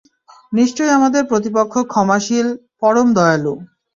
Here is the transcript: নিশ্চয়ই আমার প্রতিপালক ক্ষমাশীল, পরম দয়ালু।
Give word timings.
নিশ্চয়ই 0.53 0.95
আমার 0.97 1.11
প্রতিপালক 1.29 1.73
ক্ষমাশীল, 1.91 2.47
পরম 2.81 3.07
দয়ালু। 3.13 3.53